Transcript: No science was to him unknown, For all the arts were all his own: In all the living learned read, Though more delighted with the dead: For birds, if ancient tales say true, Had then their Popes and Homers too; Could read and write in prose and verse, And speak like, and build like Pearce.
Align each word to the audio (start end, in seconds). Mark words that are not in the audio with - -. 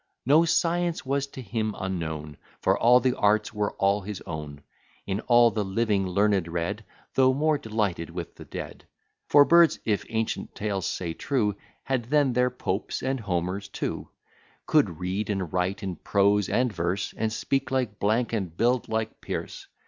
No 0.25 0.45
science 0.45 1.05
was 1.05 1.27
to 1.27 1.43
him 1.43 1.75
unknown, 1.77 2.37
For 2.59 2.75
all 2.75 2.99
the 2.99 3.15
arts 3.15 3.53
were 3.53 3.73
all 3.73 4.01
his 4.01 4.19
own: 4.21 4.63
In 5.05 5.19
all 5.27 5.51
the 5.51 5.63
living 5.63 6.07
learned 6.07 6.47
read, 6.47 6.83
Though 7.13 7.35
more 7.35 7.59
delighted 7.59 8.09
with 8.09 8.33
the 8.33 8.45
dead: 8.45 8.85
For 9.27 9.45
birds, 9.45 9.77
if 9.85 10.03
ancient 10.09 10.55
tales 10.55 10.87
say 10.87 11.13
true, 11.13 11.55
Had 11.83 12.05
then 12.05 12.33
their 12.33 12.49
Popes 12.49 13.03
and 13.03 13.19
Homers 13.19 13.67
too; 13.67 14.09
Could 14.65 14.97
read 14.99 15.29
and 15.29 15.53
write 15.53 15.83
in 15.83 15.97
prose 15.97 16.49
and 16.49 16.73
verse, 16.73 17.13
And 17.15 17.31
speak 17.31 17.69
like, 17.69 18.01
and 18.33 18.57
build 18.57 18.89
like 18.89 19.21
Pearce. 19.21 19.67